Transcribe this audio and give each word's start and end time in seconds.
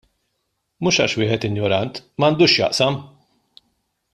Mhux 0.85 0.97
għax 1.03 1.19
wieħed 1.21 1.45
injorant; 1.49 2.01
m'għandux 2.23 2.55
x'jaqsam! 2.57 2.99